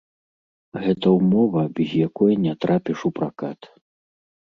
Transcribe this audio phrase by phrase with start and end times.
[0.85, 3.59] Гэта ўмова, без якой не трапіш у пракат.